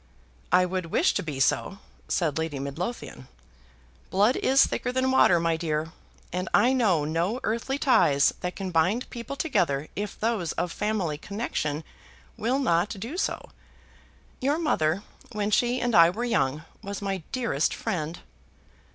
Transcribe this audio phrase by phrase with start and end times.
[0.51, 3.27] "I would wish to be so," said Lady Midlothian.
[4.09, 5.91] "Blood is thicker than water, my dear;
[6.33, 11.19] and I know no earthly ties that can bind people together if those of family
[11.19, 11.83] connection
[12.35, 13.51] will not do so.
[14.39, 15.03] Your mother,
[15.33, 18.21] when she and I were young, was my dearest friend."